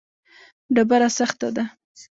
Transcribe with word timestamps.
ډبره 0.75 1.09
سخته 1.17 1.47
ده. 1.55 1.63